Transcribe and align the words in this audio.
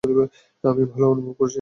আমি 0.63 0.83
ভালো 0.85 1.05
অনুভব 1.07 1.33
করছি। 1.33 1.49